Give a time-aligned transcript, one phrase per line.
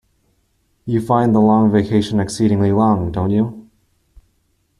[0.85, 3.69] You find the long vacation exceedingly long, don't you?